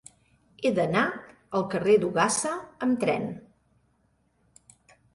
[0.67, 1.03] He d'anar
[1.59, 2.57] al carrer d'Ogassa
[2.89, 3.31] amb tren.